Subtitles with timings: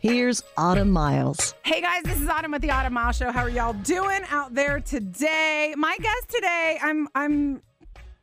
[0.00, 1.52] Here's Autumn Miles.
[1.62, 3.30] Hey guys, this is Autumn with the Autumn Miles Show.
[3.30, 5.74] How are y'all doing out there today?
[5.76, 7.60] My guest today, I'm I'm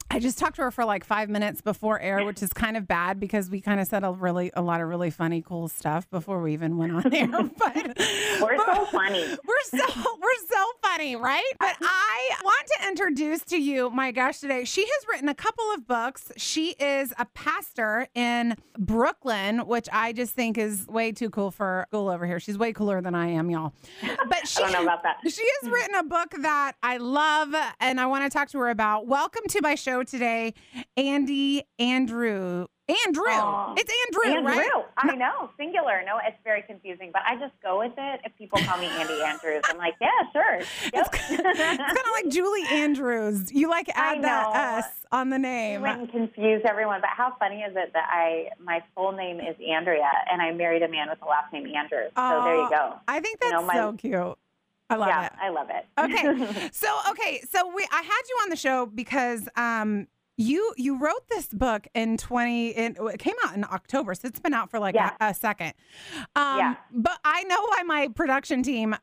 [0.09, 2.88] I just talked to her for like five minutes before air, which is kind of
[2.88, 6.09] bad because we kind of said a really a lot of really funny, cool stuff
[6.09, 7.27] before we even went on air.
[7.27, 7.98] But
[8.41, 9.23] we're but so funny.
[9.45, 9.77] We're so
[10.21, 11.43] we're so funny, right?
[11.59, 14.63] But I want to introduce to you my gosh today.
[14.63, 16.31] She has written a couple of books.
[16.37, 21.85] She is a pastor in Brooklyn, which I just think is way too cool for
[21.89, 22.39] school over here.
[22.39, 23.73] She's way cooler than I am, y'all.
[24.29, 25.17] But she, I don't know about that.
[25.23, 25.73] She has hmm.
[25.73, 29.07] written a book that I love, and I want to talk to her about.
[29.07, 30.53] Welcome to my show today,
[30.98, 32.67] Andi Andrew.
[32.90, 33.26] Andrew.
[33.76, 34.63] it's Andrew, Andrew.
[34.63, 34.85] right?
[34.95, 36.04] I know, singular.
[36.05, 38.21] No, it's very confusing, but I just go with it.
[38.23, 40.59] If people call me Andy Andrews, I'm like, yeah, sure.
[40.93, 40.93] Yep.
[40.93, 43.51] It's, kind of like Julie Andrews.
[43.51, 45.81] You like add that S on the name.
[45.81, 49.55] You wouldn't confuse everyone, but how funny is it that I my full name is
[49.70, 52.11] Andrea and I married a man with the last name Andrews.
[52.15, 52.93] So there you go.
[53.07, 54.37] I think that's you know, my, so cute.
[54.90, 55.32] I love yeah, it.
[55.41, 55.85] I love it.
[55.98, 56.70] Okay.
[56.71, 60.07] so okay, so we I had you on the show because um
[60.38, 64.40] you you wrote this book in 20 in, it came out in october so it's
[64.40, 65.16] been out for like yeah.
[65.19, 65.74] a, a, second
[66.35, 66.75] um yeah.
[66.94, 68.96] but i know why my production team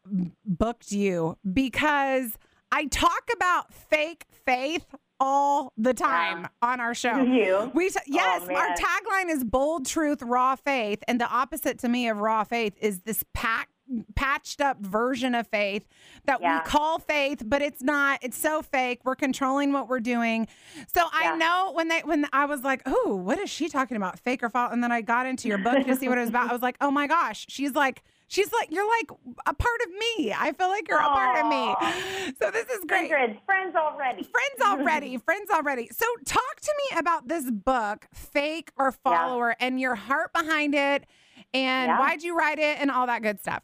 [0.44, 2.38] booked you because
[2.70, 4.86] i talk about fake faith
[5.20, 6.48] all the time yeah.
[6.70, 7.22] on our show.
[7.22, 7.70] You?
[7.72, 11.88] We t- yes, oh, our tagline is bold truth, raw faith, and the opposite to
[11.88, 13.68] me of raw faith is this pack
[14.14, 15.86] patched up version of faith
[16.24, 16.58] that yeah.
[16.58, 20.48] we call faith but it's not it's so fake we're controlling what we're doing
[20.94, 21.32] so yeah.
[21.32, 24.42] i know when they when i was like oh what is she talking about fake
[24.42, 26.48] or false and then i got into your book to see what it was about
[26.48, 28.02] i was like oh my gosh she's like
[28.34, 29.10] She's like, you're like
[29.46, 30.34] a part of me.
[30.36, 31.06] I feel like you're Aww.
[31.06, 32.34] a part of me.
[32.40, 33.08] So this is great.
[33.08, 34.22] Friends, friends already.
[34.22, 35.16] Friends already.
[35.24, 35.88] friends already.
[35.92, 39.66] So talk to me about this book, Fake or Follower, yeah.
[39.66, 41.06] and your heart behind it,
[41.52, 41.98] and yeah.
[41.98, 43.62] why'd you write it, and all that good stuff.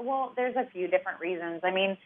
[0.00, 1.60] Well, there's a few different reasons.
[1.62, 1.96] I mean,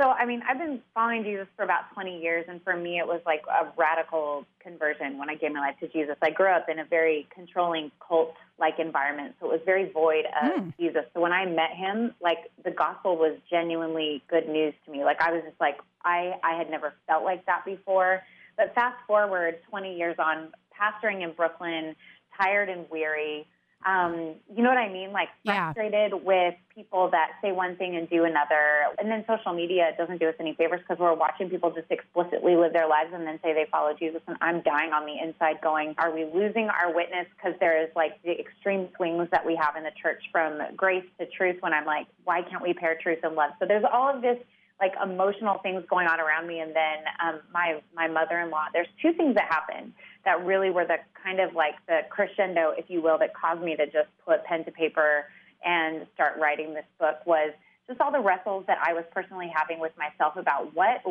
[0.00, 3.06] so I mean, I've been following Jesus for about 20 years, and for me, it
[3.06, 6.16] was like a radical conversion when I gave my life to Jesus.
[6.20, 10.62] I grew up in a very controlling cult-like environment, so it was very void of
[10.64, 10.76] mm.
[10.78, 11.02] Jesus.
[11.14, 15.04] So when I met him, like the gospel was genuinely good news to me.
[15.04, 18.22] Like I was just like, I I had never felt like that before.
[18.56, 21.94] But fast forward 20 years on, pastoring in Brooklyn,
[22.36, 23.46] tired and weary
[23.84, 25.12] um, you know what I mean?
[25.12, 26.18] Like frustrated yeah.
[26.22, 28.86] with people that say one thing and do another.
[28.98, 32.56] And then social media doesn't do us any favors because we're watching people just explicitly
[32.56, 34.22] live their lives and then say they follow Jesus.
[34.26, 37.26] And I'm dying on the inside going, are we losing our witness?
[37.36, 41.04] Because there is like the extreme swings that we have in the church from grace
[41.18, 43.50] to truth when I'm like, why can't we pair truth and love?
[43.60, 44.38] So there's all of this
[44.80, 46.60] like emotional things going on around me.
[46.60, 49.92] And then um, my, my mother-in-law, there's two things that happened
[50.24, 53.76] that really were the kind of like the crescendo, if you will, that caused me
[53.76, 55.26] to just put pen to paper
[55.64, 57.52] and start writing this book was
[57.86, 61.02] just all the wrestles that I was personally having with myself about what,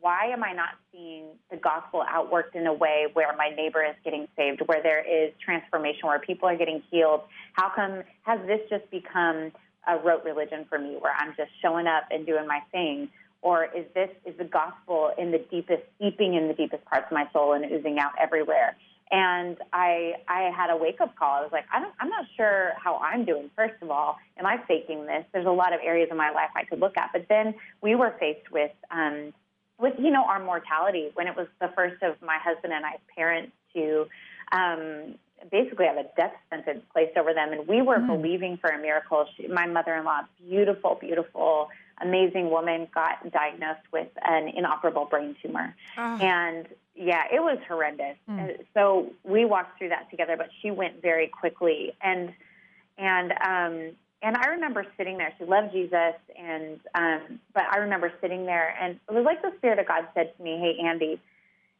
[0.00, 3.94] why am I not seeing the gospel outworked in a way where my neighbor is
[4.02, 7.22] getting saved, where there is transformation, where people are getting healed?
[7.52, 9.52] How come has this just become
[9.86, 13.08] a rote religion for me, where I'm just showing up and doing my thing?
[13.46, 17.12] Or is this is the gospel in the deepest seeping in the deepest parts of
[17.12, 18.76] my soul and oozing out everywhere?
[19.12, 21.36] And i i had a wake up call.
[21.36, 24.16] I was like I don't, i'm not sure how i'm doing first of all.
[24.36, 25.24] Am i faking this?
[25.32, 27.10] There's a lot of areas of my life i could look at.
[27.12, 29.32] But then we were faced with um
[29.78, 32.98] with you know our mortality when it was the first of my husband and i's
[33.16, 34.06] parents to
[34.50, 35.14] um
[35.52, 37.52] basically have a death sentence placed over them.
[37.52, 38.08] And we were mm.
[38.08, 39.26] believing for a miracle.
[39.36, 41.68] She, my mother-in-law beautiful beautiful
[42.00, 45.74] amazing woman got diagnosed with an inoperable brain tumor.
[45.96, 46.18] Oh.
[46.20, 48.16] And yeah, it was horrendous.
[48.28, 48.64] Mm.
[48.74, 51.92] So we walked through that together, but she went very quickly.
[52.02, 52.32] And
[52.98, 55.32] and um and I remember sitting there.
[55.38, 59.52] She loved Jesus, and um, but I remember sitting there, and it was like the
[59.58, 61.18] Spirit of God said to me, "Hey, Andi,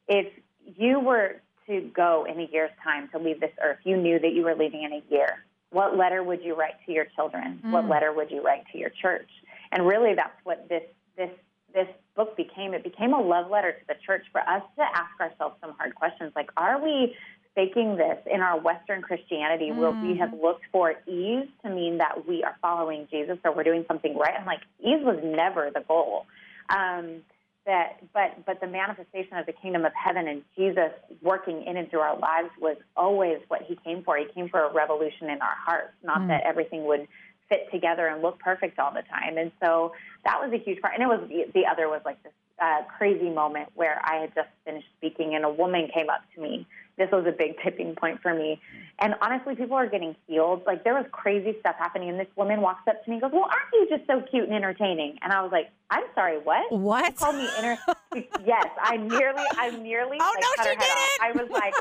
[0.07, 0.33] if
[0.77, 1.37] you were
[1.67, 4.55] to go in a year's time to leave this earth, you knew that you were
[4.55, 5.45] leaving in a year.
[5.71, 7.61] What letter would you write to your children?
[7.65, 7.71] Mm.
[7.71, 9.29] What letter would you write to your church?"
[9.73, 10.83] And really, that's what this
[11.17, 11.31] this
[11.75, 12.75] this book became.
[12.75, 15.95] It became a love letter to the church for us to ask ourselves some hard
[15.95, 17.15] questions, like, are we
[17.55, 19.77] faking this in our Western Christianity, mm.
[19.77, 20.19] where we mm.
[20.19, 24.17] have looked for ease to mean that we are following Jesus or we're doing something
[24.17, 24.35] right?
[24.37, 26.27] And like, ease was never the goal.
[26.69, 27.23] Um,
[27.65, 31.91] that but but the manifestation of the kingdom of heaven and Jesus working in and
[31.91, 34.17] through our lives was always what he came for.
[34.17, 36.29] He came for a revolution in our hearts, not mm.
[36.29, 37.09] that everything would
[37.49, 39.39] fit together and look perfect all the time.
[39.39, 39.93] And so
[40.25, 40.95] that was a huge part.
[40.95, 44.49] And it was the other was like this uh, crazy moment where I had just
[44.65, 46.67] finished speaking and a woman came up to me.
[46.97, 48.59] This was a big tipping point for me.
[48.99, 50.63] And honestly, people are getting healed.
[50.67, 53.33] Like there was crazy stuff happening, and this woman walks up to me and goes,
[53.35, 56.73] "Well, aren't you just so cute and entertaining?" And I was like, "I'm sorry, what?
[56.73, 57.05] What?
[57.05, 57.77] You called me inter?
[58.47, 60.17] yes, I nearly, I nearly.
[60.19, 61.19] Oh like, no, cut she her head off.
[61.21, 61.75] I was like,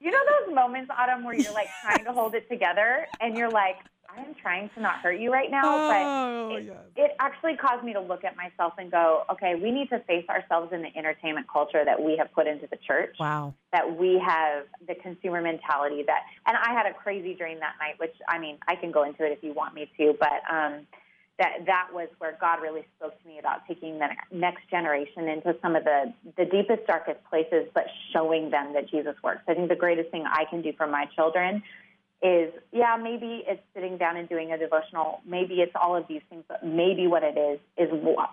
[0.00, 3.50] you know those moments, Autumn, where you're like trying to hold it together, and you're
[3.50, 3.76] like,
[4.16, 7.92] I'm trying to not hurt you right now, oh, but it, it, actually caused me
[7.94, 11.46] to look at myself and go, okay, we need to face ourselves in the entertainment
[11.50, 13.16] culture that we have put into the church.
[13.18, 13.54] Wow.
[13.72, 17.98] That we have the consumer mentality that, and I had a crazy dream that night,
[17.98, 20.86] which I mean, I can go into it if you want me to, but um,
[21.38, 25.56] that that was where God really spoke to me about taking the next generation into
[25.62, 29.42] some of the the deepest, darkest places, but showing them that Jesus works.
[29.48, 31.62] I think the greatest thing I can do for my children
[32.22, 35.20] is yeah, maybe it's sitting down and doing a devotional.
[35.26, 37.90] Maybe it's all of these things, but maybe what it is is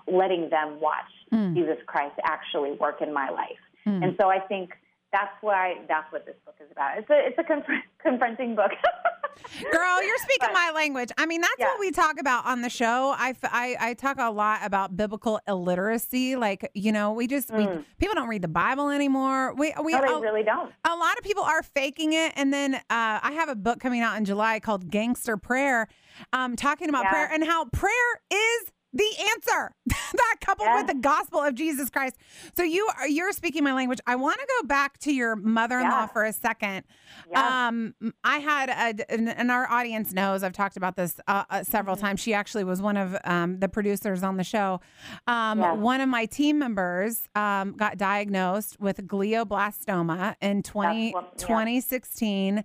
[0.07, 1.56] letting them watch mm.
[1.56, 3.59] Jesus Christ actually work in my life.
[3.88, 4.03] Mm.
[4.03, 4.71] And so I think
[5.11, 6.97] that's why that's what this book is about.
[6.97, 8.71] It's a it's a conf- confronting book.
[9.71, 11.11] Girl, you're speaking but, my language.
[11.17, 11.67] I mean, that's yeah.
[11.67, 13.13] what we talk about on the show.
[13.17, 16.35] I, I, I, talk a lot about biblical illiteracy.
[16.35, 17.57] Like, you know, we just, mm.
[17.57, 19.53] we, people don't read the Bible anymore.
[19.56, 20.73] We, we no, a, really don't.
[20.85, 22.33] A lot of people are faking it.
[22.35, 25.88] And then uh, I have a book coming out in July called Gangster Prayer,
[26.33, 27.12] um, talking about yeah.
[27.12, 27.94] prayer and how prayer
[28.31, 30.83] is the answer that coupled yes.
[30.83, 32.18] with the gospel of Jesus Christ.
[32.56, 34.00] So you are you're speaking my language.
[34.07, 36.07] I want to go back to your mother-in-law yeah.
[36.07, 36.83] for a second.
[37.30, 37.68] Yeah.
[37.68, 37.94] Um,
[38.24, 42.06] I had a, and our audience knows I've talked about this uh, uh, several mm-hmm.
[42.06, 42.19] times.
[42.19, 44.81] She actually was one of um, the producers on the show.
[45.27, 45.74] Um, yeah.
[45.74, 52.63] One of my team members um, got diagnosed with glioblastoma in 20, what, 2016.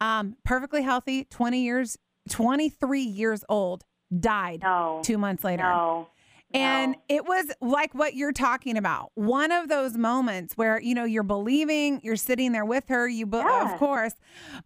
[0.00, 1.96] Um, perfectly healthy, 20 years,
[2.28, 3.84] 23 years old
[4.20, 5.00] died no.
[5.04, 5.62] two months later.
[5.62, 6.08] No.
[6.52, 6.98] And no.
[7.08, 9.10] it was like what you're talking about.
[9.14, 13.26] One of those moments where, you know, you're believing, you're sitting there with her, you,
[13.26, 13.72] be- yeah.
[13.72, 14.14] of course,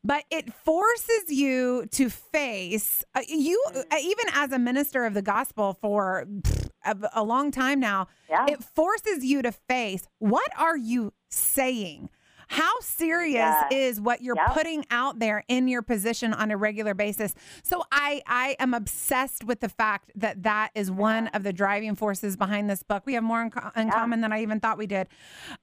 [0.04, 3.84] but it forces you to face, uh, you, mm.
[3.90, 8.08] uh, even as a minister of the gospel for pff, a, a, long time now,
[8.28, 8.46] yeah.
[8.48, 12.10] it forces you to face what are you saying?
[12.48, 13.68] How serious yeah.
[13.70, 14.54] is what you're yep.
[14.54, 17.34] putting out there in your position on a regular basis?
[17.62, 21.36] So I I am obsessed with the fact that that is one yeah.
[21.36, 23.02] of the driving forces behind this book.
[23.04, 23.92] We have more in, co- in yeah.
[23.92, 25.08] common than I even thought we did.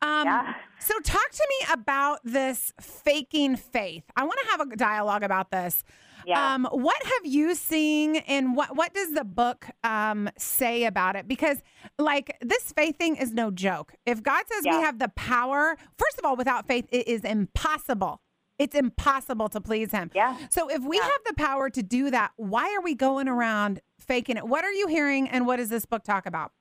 [0.01, 4.03] Um, so talk to me about this faking faith.
[4.15, 5.83] I want to have a dialogue about this.
[6.25, 6.53] Yeah.
[6.53, 11.27] Um, what have you seen and what, what does the book um, say about it?
[11.27, 11.61] Because,
[11.99, 13.93] like, this faith thing is no joke.
[14.05, 14.77] If God says yeah.
[14.77, 18.21] we have the power, first of all, without faith, it is impossible.
[18.57, 20.11] It's impossible to please Him.
[20.15, 20.37] Yeah.
[20.49, 21.03] So, if we yeah.
[21.03, 24.47] have the power to do that, why are we going around faking it?
[24.47, 26.51] What are you hearing and what does this book talk about?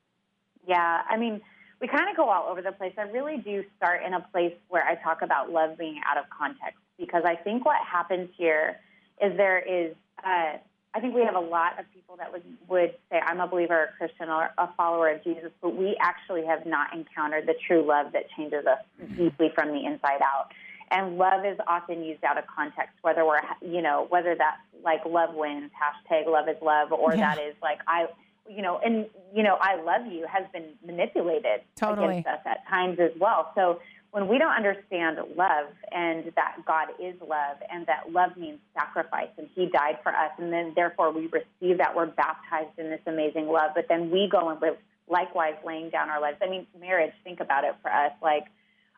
[0.66, 1.02] Yeah.
[1.08, 1.40] I mean,
[1.80, 2.94] we kind of go all over the place.
[2.98, 6.24] I really do start in a place where I talk about love being out of
[6.30, 8.80] context because I think what happens here
[9.22, 9.94] is there is,
[10.24, 10.58] uh,
[10.96, 13.84] I think we have a lot of people that would, would say, I'm a believer,
[13.84, 17.84] a Christian, or a follower of Jesus, but we actually have not encountered the true
[17.84, 18.78] love that changes us
[19.16, 20.52] deeply from the inside out.
[20.90, 25.00] And love is often used out of context, whether we're, you know, whether that's like
[25.04, 27.34] love wins, hashtag love is love, or yeah.
[27.34, 28.06] that is like, I,
[28.48, 32.18] you know, and, you know, I love you has been manipulated totally.
[32.18, 33.50] against us at times as well.
[33.54, 33.80] So
[34.14, 39.30] when we don't understand love and that God is love and that love means sacrifice
[39.36, 43.00] and He died for us, and then therefore we receive that, we're baptized in this
[43.08, 44.76] amazing love, but then we go and live
[45.08, 46.36] likewise laying down our lives.
[46.40, 48.12] I mean, marriage, think about it for us.
[48.22, 48.44] Like,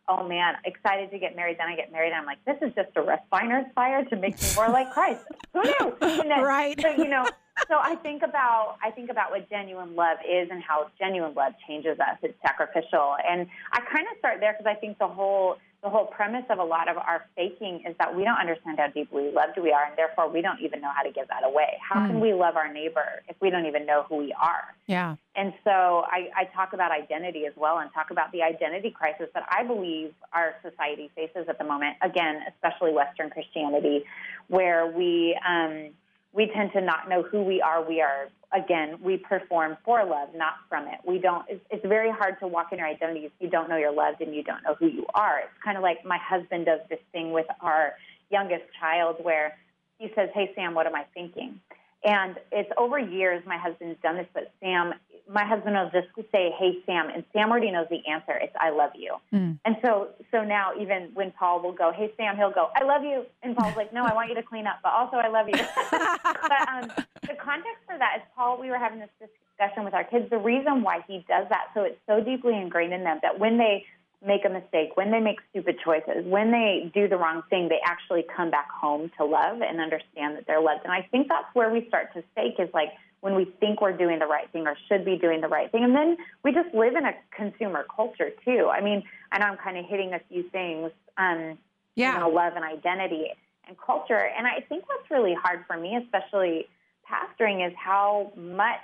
[0.06, 1.56] oh man, excited to get married.
[1.58, 2.08] Then I get married.
[2.08, 5.24] And I'm like, this is just a refiner's fire to make me more like Christ.
[5.54, 5.96] Who knew?
[6.00, 6.78] Then, right.
[6.78, 7.26] So, you know,
[7.68, 11.54] so I think about I think about what genuine love is and how genuine love
[11.66, 12.18] changes us.
[12.22, 16.06] It's sacrificial, and I kind of start there because I think the whole the whole
[16.06, 19.58] premise of a lot of our faking is that we don't understand how deeply loved
[19.62, 21.78] we are, and therefore we don't even know how to give that away.
[21.80, 22.08] How mm.
[22.08, 24.74] can we love our neighbor if we don't even know who we are?
[24.86, 25.16] Yeah.
[25.34, 29.28] And so I, I talk about identity as well, and talk about the identity crisis
[29.34, 31.96] that I believe our society faces at the moment.
[32.02, 34.04] Again, especially Western Christianity,
[34.48, 35.38] where we.
[35.46, 35.90] Um,
[36.36, 37.82] we tend to not know who we are.
[37.82, 41.00] We are, again, we perform for love, not from it.
[41.04, 43.76] We don't, it's, it's very hard to walk in your identity if you don't know
[43.76, 45.38] you're loved and you don't know who you are.
[45.38, 47.94] It's kind of like my husband does this thing with our
[48.30, 49.56] youngest child where
[49.98, 51.58] he says, Hey, Sam, what am I thinking?
[52.04, 54.92] And it's over years my husband's done this, but Sam,
[55.28, 58.32] my husband will just say, "Hey Sam," and Sam already knows the answer.
[58.32, 59.58] It's "I love you." Mm.
[59.64, 63.02] And so, so now even when Paul will go, "Hey Sam," he'll go, "I love
[63.02, 65.48] you," and Paul's like, "No, I want you to clean up, but also I love
[65.48, 65.54] you."
[65.90, 66.92] but um,
[67.22, 68.60] the context for that is Paul.
[68.60, 70.30] We were having this discussion with our kids.
[70.30, 73.58] The reason why he does that, so it's so deeply ingrained in them that when
[73.58, 73.84] they
[74.24, 77.80] make a mistake, when they make stupid choices, when they do the wrong thing, they
[77.84, 80.80] actually come back home to love and understand that they're loved.
[80.84, 83.96] And I think that's where we start to stake is like when we think we're
[83.96, 85.84] doing the right thing or should be doing the right thing.
[85.84, 88.68] And then we just live in a consumer culture too.
[88.72, 91.58] I mean, I know I'm kind of hitting a few things, um,
[91.94, 92.14] Yeah.
[92.14, 93.32] you know, love and identity
[93.66, 94.30] and culture.
[94.36, 96.68] And I think what's really hard for me, especially
[97.08, 98.80] pastoring, is how much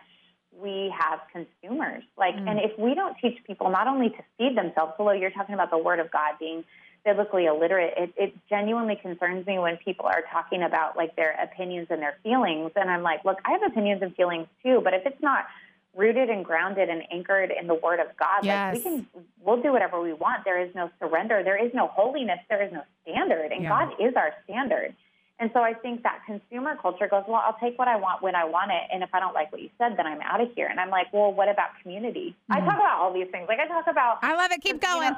[0.61, 2.03] we have consumers.
[2.17, 2.51] Like, Mm.
[2.51, 5.71] and if we don't teach people not only to feed themselves, although you're talking about
[5.71, 6.65] the Word of God being
[7.05, 11.89] biblically illiterate, it, it genuinely concerns me when people are talking about like their opinions
[11.91, 12.71] and their feelings.
[12.77, 15.47] And I'm like, look, I have opinions and feelings too, but if it's not
[15.95, 19.07] rooted and grounded and anchored in the Word of God, like we can,
[19.45, 20.45] we'll do whatever we want.
[20.45, 21.43] There is no surrender.
[21.45, 22.39] There is no holiness.
[22.49, 23.69] There is no standard, and Yeah.
[23.69, 24.95] God is our standard.
[25.39, 28.37] And so I think that consumer culture goes, well, I'll take what I want when
[28.37, 30.49] I want it, and if I don't like what you said, then I'm out of
[30.55, 30.69] here.
[30.69, 32.37] And I'm like, well, what about community?
[32.49, 32.65] I Mhm.
[32.65, 33.49] talk about all these things.
[33.49, 34.61] Like I talk about I love it.
[34.63, 35.11] Keep you going.
[35.11, 35.17] know,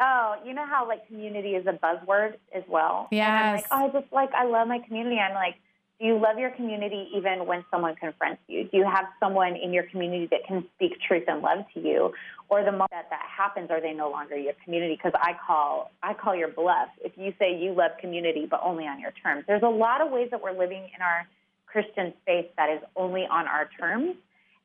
[0.00, 3.08] oh, you know how like community is a buzzword as well.
[3.28, 5.18] And I'm like, oh, I just like I love my community.
[5.18, 5.56] I'm like,
[6.00, 8.64] do you love your community even when someone confronts you?
[8.64, 12.12] Do you have someone in your community that can speak truth and love to you?
[12.48, 14.96] Or the moment that that happens, are they no longer your community?
[14.96, 18.84] Because I call I call your bluff if you say you love community but only
[18.84, 19.44] on your terms.
[19.46, 21.26] There's a lot of ways that we're living in our
[21.66, 24.16] Christian space that is only on our terms,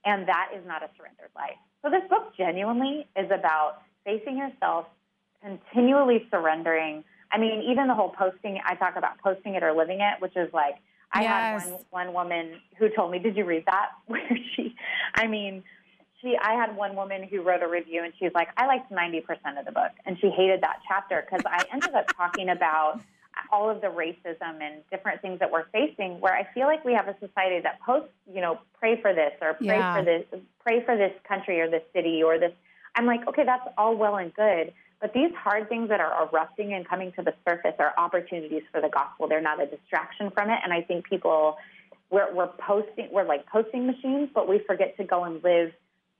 [0.06, 1.58] and that is not a surrendered life.
[1.82, 4.86] So this book genuinely is about facing yourself,
[5.42, 7.04] continually surrendering.
[7.32, 10.36] I mean, even the whole posting, I talk about posting it or living it, which
[10.36, 10.76] is like,
[11.12, 11.30] I Yes.
[11.30, 13.90] had one, one woman who told me, did you read that?
[14.08, 14.22] Where
[14.56, 14.76] she,
[15.16, 15.64] I mean,
[16.22, 19.24] she, I had one woman who wrote a review and she's like, I liked 90%
[19.60, 19.92] of the book.
[20.06, 23.02] And she hated that chapter because I ended up talking about
[23.54, 26.94] all of the racism and different things that we're facing where I feel like we
[26.94, 29.94] have a society that posts, you know, pray for this or pray Yeah.
[29.94, 30.26] for this,
[30.60, 32.52] pray for this country or this city or this.
[32.96, 34.74] I'm like, okay, that's all well and good.
[35.02, 38.82] But these hard things that are erupting and coming to the surface are opportunities for
[38.82, 39.28] the gospel.
[39.28, 40.60] They're not a distraction from it.
[40.64, 41.58] And I think people,
[42.10, 45.72] we're, we're posting, we're like posting machines, but we forget to go and live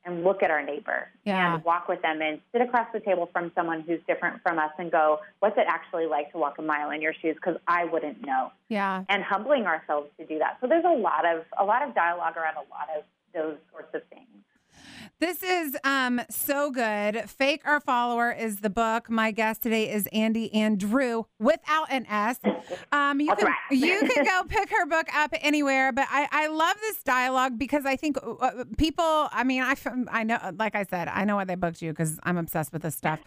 [0.06, 1.56] and look at our neighbor Yeah.
[1.56, 4.72] and walk with them and sit across the table from someone who's different from us
[4.78, 7.36] and go, what's it actually like to walk a mile in your shoes?
[7.36, 8.52] Because I wouldn't know.
[8.70, 9.04] Yeah.
[9.10, 10.58] And humbling ourselves to do that.
[10.62, 13.94] So there's a lot of a lot of dialogue around a lot of those sorts
[13.94, 14.26] of things.
[15.20, 17.30] This is um so good.
[17.30, 19.10] Fake or Follower is the book.
[19.10, 22.40] My guest today is Andi Andrew without an S.
[22.92, 23.72] Um, you That's can right.
[23.72, 25.92] you can go pick her book up anywhere.
[25.92, 29.04] But I I love this dialogue because I think uh, people.
[29.32, 29.76] I mean, I,
[30.12, 32.82] I know, like I said, I know why they booked you because I'm obsessed with
[32.82, 33.20] this stuff.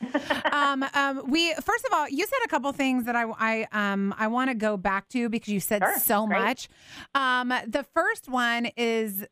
[0.52, 4.14] um, um, we first of all, you said a couple things that I I um
[4.18, 5.98] I want to go back to because you said Sure.
[5.98, 6.40] so Great.
[6.40, 6.68] much.
[7.14, 9.24] Um, the first one is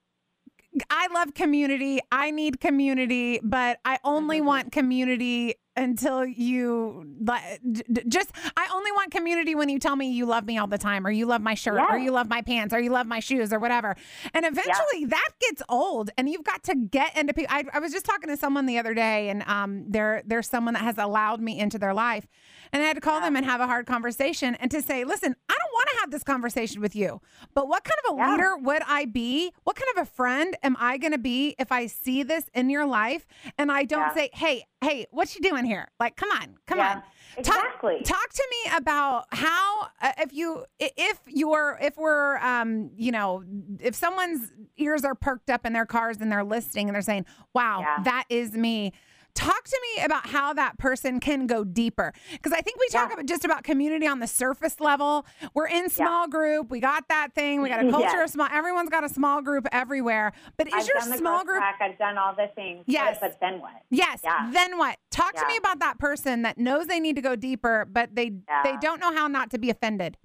[0.88, 2.00] I love community.
[2.12, 4.46] I need community, but I only Mm-hmm.
[4.46, 9.96] want community until you like d- d- just I only want community when you tell
[9.96, 12.28] me you love me all the time or you love my shirt or you love
[12.28, 13.96] my pants or you love my shoes or whatever.
[14.34, 17.54] And eventually that gets old and you've got to get into people.
[17.54, 20.74] I, I was just talking to someone the other day and um there there's someone
[20.74, 22.26] that has allowed me into their life
[22.72, 25.34] and I had to call them and have a hard conversation and to say, "Listen,
[25.48, 27.20] I don't want to have this conversation with you.
[27.52, 28.30] But what kind of a Yeah.
[28.30, 29.52] leader would I be?
[29.64, 32.70] What kind of a friend am I going to be if I see this in
[32.70, 33.26] your life
[33.58, 34.14] and I don't Yeah.
[34.14, 37.02] say, "Hey, hey, what you doing here?" Like, come on, come Yeah, on.
[37.44, 38.00] Talk, exactly.
[38.04, 43.44] talk to me about how uh, if you if you're if we're um you know
[43.78, 47.24] if someone's ears are perked up in their cars and they're listening and they're saying,
[47.54, 48.02] "Wow, Yeah.
[48.02, 48.92] that is me."
[49.40, 53.08] Talk to me about how that person can go deeper because I think we talk
[53.08, 53.14] Yeah.
[53.14, 55.24] about just about community on the surface level.
[55.54, 56.70] We're in small group.
[56.70, 57.62] We got that thing.
[57.62, 58.24] We got a culture Yes.
[58.28, 58.48] of small.
[58.52, 60.32] Everyone's got a small group everywhere.
[60.58, 61.56] But is I've your small group?
[61.56, 62.84] track, I've done all the things.
[62.86, 63.16] Yes.
[63.18, 63.72] But, but then what?
[63.88, 64.20] Yes.
[64.22, 64.50] Yeah.
[64.52, 64.98] Then what?
[65.10, 68.32] Talk to me about that person that knows they need to go deeper, but they
[68.46, 68.62] Yeah.
[68.62, 70.18] they don't know how not to be offended.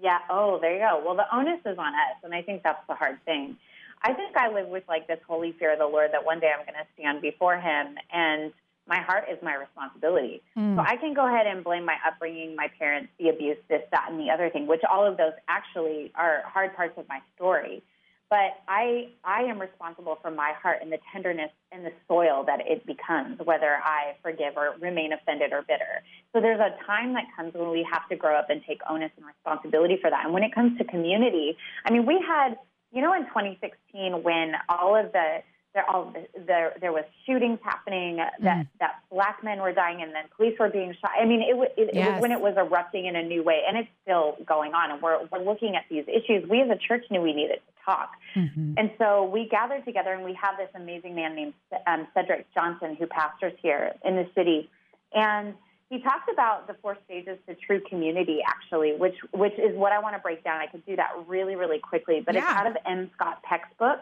[0.00, 0.18] Yeah.
[0.28, 1.00] Oh, there you go.
[1.06, 3.56] Well, the onus is on us, and I think that's the hard thing.
[4.02, 6.50] I think I live with like this holy fear of the Lord that one day
[6.52, 8.52] I'm going to stand before Him, and
[8.88, 10.42] my heart is my responsibility.
[10.56, 10.76] Mm.
[10.76, 14.06] So I can go ahead and blame my upbringing, my parents, the abuse, this, that,
[14.10, 17.82] and the other thing, which all of those actually are hard parts of my story.
[18.28, 22.60] But I, I am responsible for my heart and the tenderness and the soil that
[22.66, 26.02] it becomes, whether I forgive or remain offended or bitter.
[26.32, 29.10] So there's a time that comes when we have to grow up and take onus
[29.18, 30.24] and responsibility for that.
[30.24, 32.56] And when it comes to community, I mean, we had,
[32.92, 35.42] you know, in 2016 when all of the
[35.74, 38.68] there all the, there there was shootings happening that Mm.
[38.80, 41.12] that black men were dying and then police were being shot.
[41.18, 43.78] I mean, it, it, it was when it was erupting in a new way, and
[43.78, 44.90] it's still going on.
[44.90, 46.46] And we're we're looking at these issues.
[46.48, 48.74] We as a church knew we needed to talk, Mhm.
[48.76, 51.54] and so we gathered together, and we have this amazing man named
[51.86, 54.68] um, Cedric Johnson who pastors here in the city,
[55.14, 55.54] and
[55.92, 59.98] he talked about the four stages to true community, actually, which which is what I
[59.98, 60.58] want to break down.
[60.58, 63.10] I could do that really, really quickly, but it's out of M.
[63.14, 64.00] Scott Peck's book,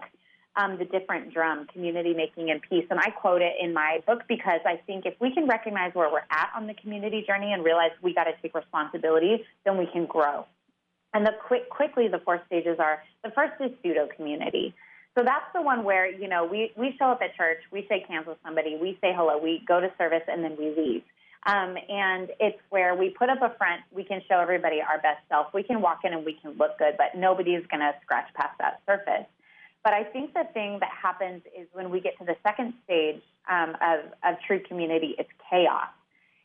[0.54, 4.22] um, The Different Drum: Community Making and Peace, and I quote it in my book
[4.28, 7.64] because I think if we can recognize where we're at on the community journey and
[7.64, 10.46] realize we got to take responsibility, then we can grow.
[11.12, 14.76] And the quick, quickly, the four stages are the first is pseudo community.
[15.18, 18.06] So that's the one where, you know, we, we show up at church, we shake
[18.06, 21.02] hands with somebody, we say hello, we go to service, and then we leave.
[21.46, 25.20] Um, and it's where we put up a front, we can show everybody our best
[25.28, 25.46] self.
[25.54, 28.58] We can walk in and we can look good, but nobody's going to scratch past
[28.58, 29.26] that surface.
[29.82, 33.22] But I think the thing that happens is when we get to the second stage
[33.50, 35.88] um, of, of true community, it's chaos.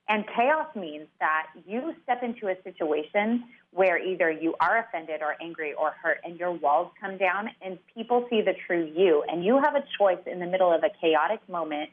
[0.08, 5.36] And chaos means that you step into a situation where either you are offended or
[5.42, 9.24] angry or hurt, and your walls come down, and people see the true you.
[9.28, 11.90] And you have a choice in the middle of a chaotic moment.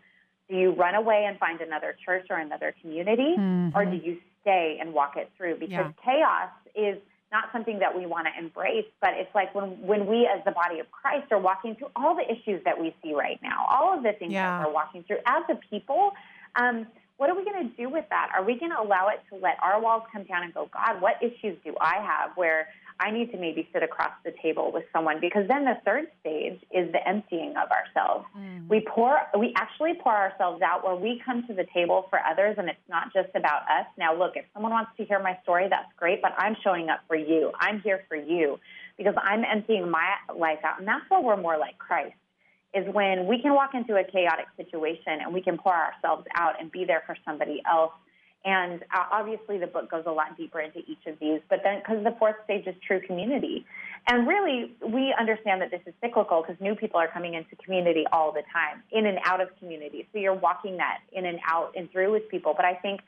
[0.49, 3.37] Do you run away and find another church or another community,
[3.75, 5.57] or do you stay and walk it through?
[5.57, 6.05] Because Yeah.
[6.05, 6.99] chaos is
[7.31, 10.51] not something that we want to embrace, but it's like when, when we, as the
[10.51, 13.97] body of Christ, are walking through all the issues that we see right now, all
[13.97, 14.59] of the things Yeah.
[14.59, 16.13] that we're walking through as a people.
[16.57, 18.31] Um, what are we going to do with that?
[18.35, 21.01] Are we going to allow it to let our walls come down and go, God,
[21.01, 22.69] what issues do I have where
[23.01, 25.21] I need to maybe sit across the table with someone?
[25.21, 28.27] Because then the third stage is the emptying of ourselves.
[28.39, 28.69] Mm.
[28.69, 32.57] We pour, we actually pour ourselves out where we come to the table for others,
[32.59, 33.87] and it's not just about us.
[33.99, 37.01] Now, look, if someone wants to hear my story, that's great, but I'm showing up
[37.09, 37.53] for you.
[37.59, 38.59] I'm here for you
[38.97, 42.15] because I'm emptying my life out, and that's where we're more like Christ
[42.75, 46.55] is when we can walk into a chaotic situation and we can pour ourselves out
[46.61, 47.93] and be there for somebody else.
[48.45, 51.79] And uh, obviously, the book goes a lot deeper into each of these, but then
[51.79, 53.65] because the fourth stage is true community.
[54.09, 58.05] And really, we understand that this is cyclical because new people are coming into community
[58.13, 60.09] all the time, in and out of community.
[60.13, 62.53] So you're walking that in and out and through with people.
[62.57, 63.01] But I think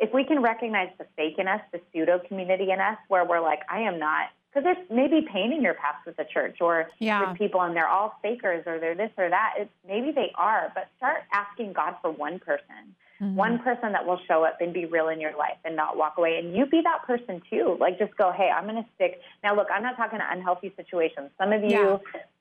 [0.00, 3.40] if we can recognize the fake in us, the pseudo community in us, where we're
[3.40, 6.90] like, I am not, because there's maybe pain in your past with the church or
[6.98, 7.30] Yeah.
[7.30, 9.54] with people and they're all fakers or they're this or that.
[9.58, 13.62] It's, maybe they are, but start asking God for one person, one mm-hmm.
[13.62, 16.38] person that will show up and be real in your life and not walk away.
[16.42, 17.76] And you be that person too.
[17.78, 19.20] Like just go, hey, I'm going to stick.
[19.44, 21.30] Now, look, I'm not talking to unhealthy situations.
[21.38, 21.98] Some of you Yeah.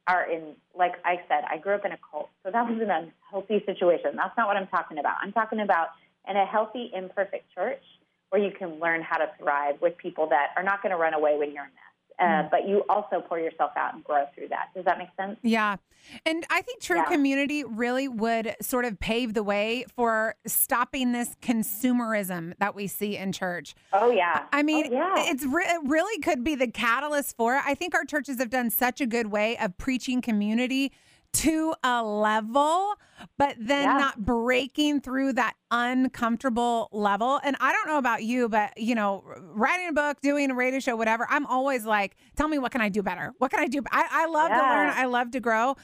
[0.07, 2.89] are in, like I said, I grew up in a cult, so that was an
[2.89, 4.15] unhealthy situation.
[4.15, 5.17] That's not what I'm talking about.
[5.21, 5.89] I'm talking about
[6.27, 7.83] in a healthy, imperfect church
[8.29, 11.13] where you can learn how to thrive with people that are not going to run
[11.13, 11.90] away when you're in mess.
[12.19, 14.67] Uh, But you also pour yourself out and grow through that.
[14.75, 15.39] Does that make sense?
[15.41, 15.77] Yeah.
[16.25, 17.05] And I think true Yeah.
[17.05, 23.17] community really would sort of pave the way for stopping this consumerism that we see
[23.17, 23.75] in church.
[23.93, 24.45] Oh yeah.
[24.51, 25.13] I mean, oh, yeah.
[25.31, 27.63] it's re- it really could be the catalyst for it.
[27.65, 30.91] I think our churches have done such a good way of preaching community
[31.33, 32.95] to a level,
[33.37, 33.97] but then Yeah.
[33.97, 37.39] not breaking through that uncomfortable level.
[37.43, 40.79] And I don't know about you, but you know, writing a book, doing a radio
[40.79, 43.33] show, whatever, I'm always like, tell me what can I do better?
[43.37, 43.81] What can I do?
[43.91, 44.89] I, I love to learn.
[44.95, 45.75] I love to grow.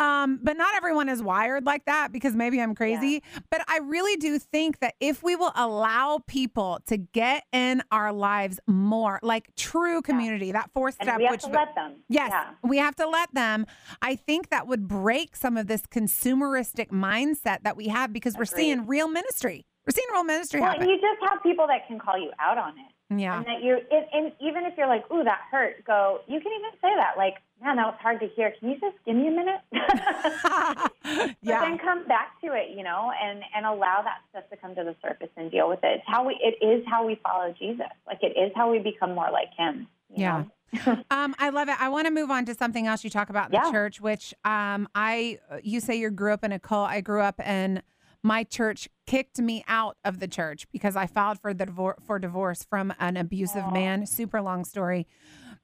[0.00, 3.22] Um, but not everyone is wired like that because maybe I'm crazy.
[3.50, 8.12] But I really do think that if we will allow people to get in our
[8.12, 11.96] lives more, like true community, that fourth and step, we have which to let them.
[12.08, 12.50] Yes, Yeah.
[12.62, 13.66] we have to let them.
[14.02, 18.44] I think that would break some of this consumeristic mindset that we have because we're
[18.44, 19.33] seeing real ministry.
[19.42, 20.88] We're seeing real ministry Well, happen.
[20.88, 23.18] you just have people that can call you out on it.
[23.20, 23.36] yeah.
[23.36, 26.52] And that you, and, and even if you're like, ooh, that hurt, go, you can
[26.58, 28.52] even say that, like, man, that was hard to hear.
[28.58, 29.60] Can you just give me a minute?
[31.04, 31.60] But yeah.
[31.60, 34.82] then come back to it, you know, and, and allow that stuff to come to
[34.84, 35.96] the surface and deal with it.
[35.96, 37.86] It's how we, it is how we follow Jesus.
[38.06, 39.86] Like, it is how we become more like him.
[40.08, 40.44] you Yeah.
[40.72, 40.96] know?
[41.10, 41.78] Um, I love it.
[41.80, 44.32] I want to move on to something else you talk about in the church, which
[44.44, 46.88] um, I you say you grew up in a cult.
[46.90, 47.80] I grew up in
[48.24, 52.18] my church kicked me out of the church because I filed for the divor- for
[52.18, 54.06] divorce from an abusive man.
[54.06, 55.06] Super long story.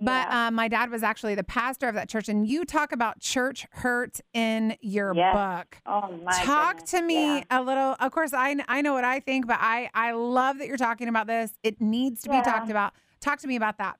[0.02, 0.46] But Yeah.
[0.48, 3.66] um, my dad was actually the pastor of that church, and you talk about church
[3.70, 5.34] hurt in your Yes.
[5.34, 5.78] book.
[5.86, 6.90] Oh, my Talk goodness.
[6.92, 7.44] to me Yeah.
[7.50, 7.96] a little.
[7.98, 11.08] Of course, I I know what I think, but I I love that you're talking
[11.08, 11.58] about this.
[11.62, 12.92] It needs to be talked about.
[13.20, 13.98] Talk to me about that.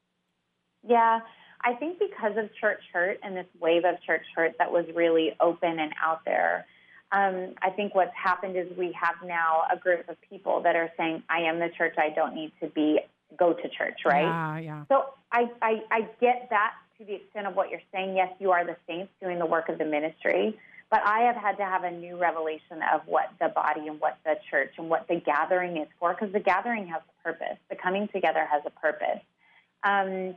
[0.83, 1.21] Yeah,
[1.63, 5.35] I think because of church hurt and this wave of church hurt that was really
[5.41, 6.67] open and out there,
[7.13, 10.91] um, I think what's happened is we have now a group of people that are
[10.97, 11.95] saying, "I am the church.
[11.99, 13.01] I don't need to be
[13.37, 14.23] go to church." Right.
[14.23, 14.85] Yeah, yeah.
[14.89, 18.17] So I, I, I get that to the extent of what you're saying.
[18.17, 20.59] Yes, you are the saints doing the work of the ministry.
[20.91, 24.19] But I have had to have a new revelation of what the body and what
[24.25, 27.59] the church and what the gathering is for, because the gathering has a purpose.
[27.71, 29.23] The coming together has a purpose.
[29.85, 30.35] Um,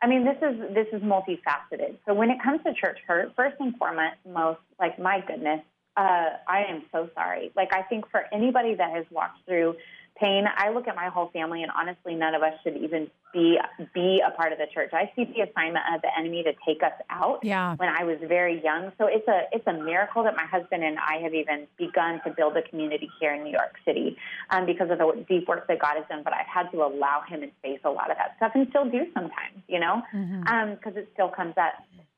[0.00, 1.98] I mean, this is this is multifaceted.
[2.04, 5.60] So when it comes to church hurt, first and foremost, most like my goodness,
[5.96, 7.52] uh, I am so sorry.
[7.56, 9.76] Like I think for anybody that has walked through
[10.22, 10.44] pain.
[10.56, 13.58] I look at my whole family, and honestly, none of us should even be
[13.94, 14.90] be a part of the church.
[14.92, 17.40] I see the assignment of the enemy to take us out.
[17.42, 17.74] Yeah.
[17.76, 20.98] When I was very young, so it's a it's a miracle that my husband and
[20.98, 24.16] I have even begun to build a community here in New York City,
[24.50, 26.22] um, because of the deep work that God has done.
[26.22, 28.84] But I've had to allow Him and face a lot of that stuff, and still
[28.84, 30.88] do sometimes, you know, because mm-hmm.
[30.88, 31.72] um, it still comes up.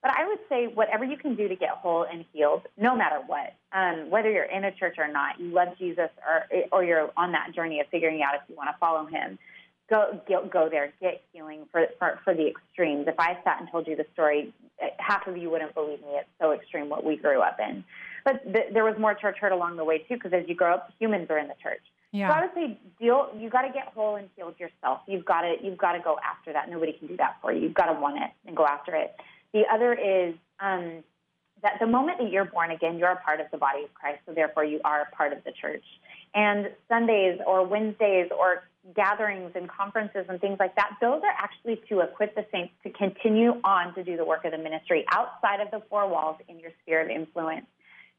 [0.04, 3.20] But I would say whatever you can do to get whole and healed, no matter
[3.26, 7.10] what, um, whether you're in a church or not, you love Jesus or or you're
[7.16, 9.38] on that journey of figuring out if you want to follow Him.
[9.88, 13.08] Go, go go there, get healing for, for for the extremes.
[13.08, 14.52] If I sat and told you the story,
[14.98, 16.08] half of you wouldn't believe me.
[16.10, 17.82] It's so extreme what we grew up in.
[18.26, 20.74] But th- there was more church hurt along the way too, because as you grow
[20.74, 21.82] up, humans are in the church.
[22.12, 22.28] Yeah.
[22.28, 23.30] So I would say deal.
[23.38, 25.00] You got to get whole and healed yourself.
[25.06, 26.68] You've got to you've got to go after that.
[26.68, 27.62] Nobody can do that for you.
[27.62, 29.16] You've got to want it and go after it.
[29.54, 31.04] The other is um,
[31.62, 34.18] that the moment that you're born again, you're a part of the body of Christ,
[34.26, 35.84] so therefore you are a part of the church.
[36.34, 38.64] And Sundays or Wednesdays or
[38.94, 42.90] gatherings and conferences and things like that, those are actually to equip the saints to
[42.90, 46.58] continue on to do the work of the ministry outside of the four walls in
[46.58, 47.66] your sphere of influence.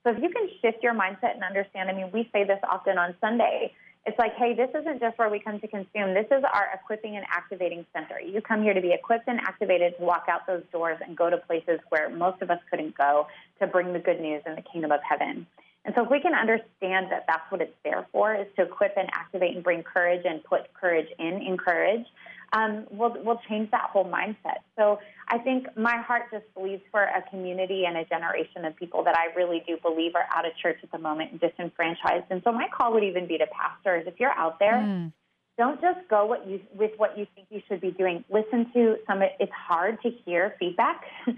[0.04, 2.98] So if you can shift your mindset and understand, I mean, we say this often
[2.98, 3.74] on Sunday
[4.06, 6.14] it's like, hey, this isn't just where we come to consume.
[6.14, 8.20] This is our equipping and activating center.
[8.20, 11.30] You come here to be equipped and activated to walk out those doors and go
[11.30, 13.28] to places where most of us couldn't go
[13.60, 15.48] to bring the good news in the kingdom of heaven.
[15.86, 18.98] And so, if we can understand that that's what it's there for, is to equip
[18.98, 22.06] and activate and bring courage and put courage in, encourage,
[22.54, 24.60] um, will will change that whole mindset.
[24.78, 29.04] So I think my heart just believes for a community and a generation of people
[29.04, 32.26] that I really do believe are out of church at the moment and disenfranchised.
[32.30, 34.76] And so my call would even be to pastors: if you're out there.
[34.76, 35.14] Mm.
[35.58, 38.26] Don't just go what you with what you think you should be doing.
[38.30, 39.22] Listen to some.
[39.40, 41.34] It's hard to hear feedback yeah.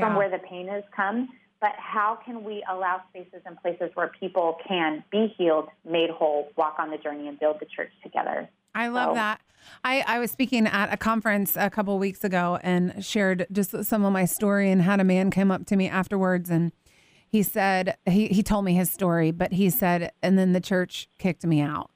[0.00, 1.28] from where the pain has come,
[1.60, 6.50] but how can we allow spaces and places where people can be healed, made whole,
[6.56, 8.48] walk on the journey, and build the church together?
[8.74, 9.14] I love so.
[9.14, 9.40] that.
[9.84, 14.04] I, I was speaking at a conference a couple weeks ago and shared just some
[14.04, 16.72] of my story and had a man come up to me afterwards and
[17.28, 21.08] he said he, he told me his story, but he said, and then the church
[21.18, 21.90] kicked me out.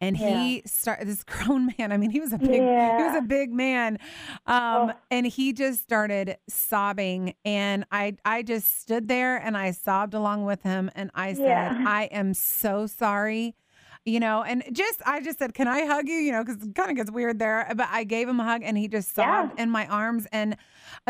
[0.00, 0.42] And yeah.
[0.42, 1.90] he started this grown man.
[1.90, 2.98] I mean, he was a big yeah.
[2.98, 3.98] he was a big man.
[4.46, 4.92] Um, oh.
[5.10, 10.44] and he just started sobbing and I I just stood there and I sobbed along
[10.44, 11.84] with him and I said, yeah.
[11.86, 13.56] I am so sorry
[14.04, 16.74] you know, and just I just said, "Can I hug you?" You know, because it
[16.74, 17.70] kind of gets weird there.
[17.76, 19.62] But I gave him a hug, and he just sobbed yeah.
[19.62, 20.26] in my arms.
[20.32, 20.56] And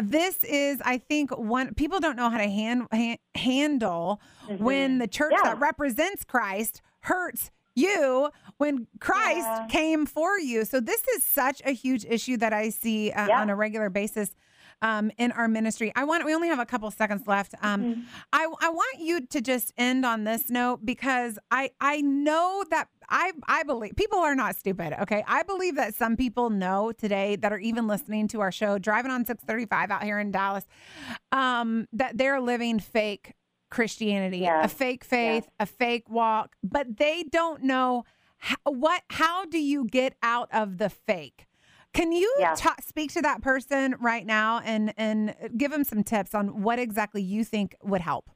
[0.01, 2.89] this is, I think, one people don't know how to hand,
[3.35, 4.63] handle mm-hmm.
[4.63, 5.51] when the church yeah.
[5.51, 9.67] that represents Christ hurts you when Christ yeah.
[9.71, 10.65] came for you.
[10.65, 14.35] So this is such a huge issue that I see uh, on a regular basis
[14.83, 15.93] um, in our ministry.
[15.97, 17.55] I want we only have a couple seconds left.
[17.63, 18.01] Um, mm-hmm.
[18.33, 22.89] I I want you to just end on this note because I I know that
[23.09, 24.95] I I believe people are not stupid.
[25.03, 28.79] Okay, I believe that some people know today that are even listening to our show,
[28.79, 30.65] driving on six thirty five out here in Dallas,
[31.33, 33.35] um, that they're living fake
[33.71, 34.65] Christianity, yeah.
[34.65, 35.65] a fake faith, yeah.
[35.65, 38.05] a fake walk, but they don't know
[38.39, 39.03] how, what.
[39.11, 41.47] How do you get out of the fake?
[41.93, 42.55] Can you yeah.
[42.81, 47.23] speak to that person right now and and give them some tips on what exactly
[47.23, 48.31] you think would help?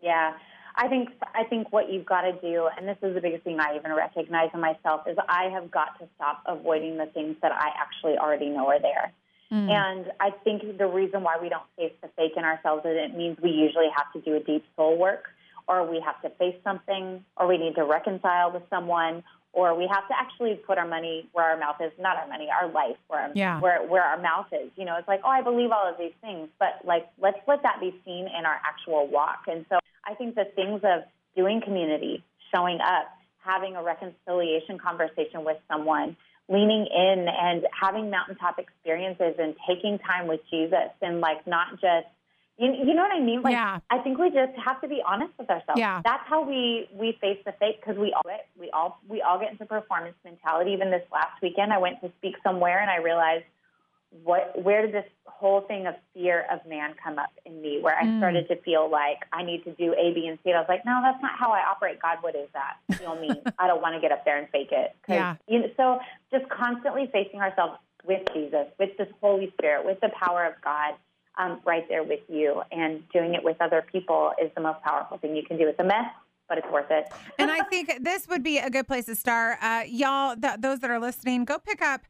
[0.00, 0.34] Yeah.
[0.76, 3.58] I think I think what you've got to do, and this is the biggest thing
[3.60, 7.52] I even recognize in myself, is I have got to stop avoiding the things that
[7.52, 9.12] I actually already know are there.
[9.52, 9.70] Mm.
[9.70, 13.16] And I think the reason why we don't face the fake in ourselves is it
[13.16, 15.26] means we usually have to do a deep soul work,
[15.68, 19.22] or we have to face something, or we need to reconcile with someone,
[19.54, 22.48] or we have to actually put our money where our mouth is, not our money,
[22.50, 23.60] our life where our, yeah.
[23.60, 24.70] where where our mouth is.
[24.76, 27.62] You know, it's like, oh, I believe all of these things, but like let's let
[27.62, 29.44] that be seen in our actual walk.
[29.46, 31.04] And so I think the things of
[31.36, 32.22] doing community,
[32.54, 33.06] showing up,
[33.38, 36.16] having a reconciliation conversation with someone,
[36.48, 42.06] leaning in and having mountaintop experiences and taking time with Jesus and like not just
[42.56, 43.42] you, you know what I mean?
[43.42, 43.80] Like, yeah.
[43.90, 45.78] I think we just have to be honest with ourselves.
[45.78, 46.00] Yeah.
[46.04, 49.40] That's how we we face the fake because we all get we all we all
[49.40, 50.70] get into performance mentality.
[50.72, 53.44] Even this last weekend, I went to speak somewhere and I realized
[54.22, 57.80] what where did this whole thing of fear of man come up in me?
[57.80, 58.18] Where I mm.
[58.18, 60.50] started to feel like I need to do A, B, and C.
[60.50, 62.00] And I was like, no, that's not how I operate.
[62.00, 62.76] God, what is that?
[63.00, 63.30] You know me.
[63.58, 64.94] I don't want to get up there and fake it.
[65.08, 65.34] Yeah.
[65.48, 65.98] You know, so
[66.30, 70.94] just constantly facing ourselves with Jesus, with this Holy Spirit, with the power of God
[71.38, 72.62] um, right there with you.
[72.72, 75.68] And doing it with other people is the most powerful thing you can do.
[75.68, 76.06] It's a mess,
[76.48, 77.06] but it's worth it.
[77.38, 79.58] and I think this would be a good place to start.
[79.60, 82.02] Uh, y'all, th- those that are listening, go pick up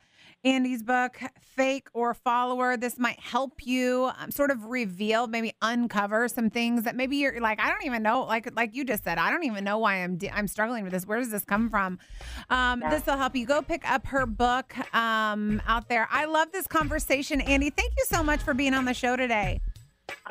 [0.44, 2.76] Andi's book, Fake or Follower.
[2.76, 7.40] This might help you um, sort of reveal, maybe uncover some things that maybe you're
[7.40, 8.24] like, I don't even know.
[8.24, 10.92] Like like you just said, I don't even know why I'm de- I'm struggling with
[10.92, 11.06] this.
[11.06, 11.98] Where does this come from?
[12.50, 12.90] Um, Yeah.
[12.90, 13.46] This will help you.
[13.46, 16.06] Go pick up her book um, out there.
[16.10, 17.72] I love this conversation, Andi.
[17.74, 19.60] Thank you so much for being on the show today.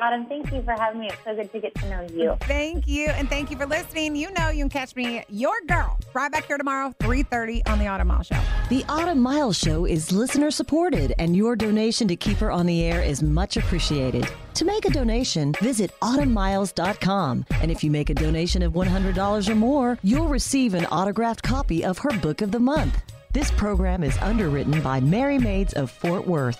[0.00, 1.06] Autumn, thank you for having me.
[1.06, 2.36] It's so good to get to know you.
[2.40, 4.16] Thank you, and thank you for listening.
[4.16, 7.86] You know you can catch me, your girl, right back here tomorrow, 3.30 on The
[7.86, 8.40] Autumn Mile Show.
[8.70, 12.82] The Autumn Miles Show is listener supported, and your donation to keep her on the
[12.82, 14.28] air is much appreciated.
[14.54, 17.46] To make a donation, visit autumnmiles.com.
[17.60, 21.84] And if you make a donation of $100 or more, you'll receive an autographed copy
[21.84, 23.00] of her book of the month.
[23.32, 26.58] This program is underwritten by Merry Maids of Fort Worth.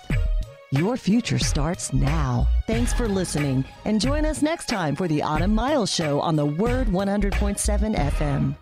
[0.78, 2.48] Your future starts now.
[2.66, 6.46] Thanks for listening, and join us next time for the Autumn Miles Show on the
[6.46, 8.56] Word 100.7 FM.